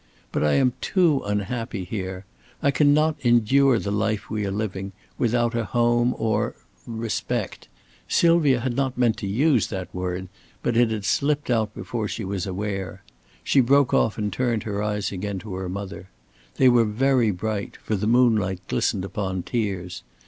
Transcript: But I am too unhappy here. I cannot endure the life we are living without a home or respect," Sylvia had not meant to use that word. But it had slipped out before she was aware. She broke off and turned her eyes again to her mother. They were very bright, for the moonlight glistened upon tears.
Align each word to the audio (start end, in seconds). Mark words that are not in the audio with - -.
But 0.31 0.43
I 0.43 0.53
am 0.53 0.73
too 0.81 1.21
unhappy 1.27 1.83
here. 1.83 2.25
I 2.63 2.71
cannot 2.71 3.17
endure 3.21 3.77
the 3.77 3.91
life 3.91 4.31
we 4.31 4.47
are 4.47 4.51
living 4.51 4.93
without 5.19 5.53
a 5.53 5.63
home 5.65 6.15
or 6.17 6.55
respect," 6.87 7.67
Sylvia 8.19 8.61
had 8.61 8.75
not 8.75 8.97
meant 8.97 9.17
to 9.17 9.27
use 9.27 9.67
that 9.67 9.93
word. 9.93 10.27
But 10.63 10.75
it 10.75 10.89
had 10.89 11.05
slipped 11.05 11.51
out 11.51 11.75
before 11.75 12.07
she 12.07 12.25
was 12.25 12.47
aware. 12.47 13.03
She 13.43 13.59
broke 13.61 13.93
off 13.93 14.17
and 14.17 14.33
turned 14.33 14.63
her 14.63 14.81
eyes 14.81 15.11
again 15.11 15.37
to 15.37 15.53
her 15.53 15.69
mother. 15.69 16.09
They 16.55 16.67
were 16.67 16.83
very 16.83 17.29
bright, 17.29 17.77
for 17.77 17.95
the 17.95 18.07
moonlight 18.07 18.61
glistened 18.67 19.05
upon 19.05 19.43
tears. 19.43 20.01